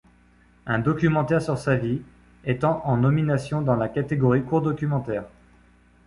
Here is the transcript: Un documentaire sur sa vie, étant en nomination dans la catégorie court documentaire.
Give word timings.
Un 0.65 0.79
documentaire 0.79 1.43
sur 1.43 1.59
sa 1.59 1.75
vie, 1.75 2.01
étant 2.43 2.81
en 2.87 2.97
nomination 2.97 3.61
dans 3.61 3.75
la 3.75 3.87
catégorie 3.87 4.41
court 4.43 4.63
documentaire. 4.63 5.25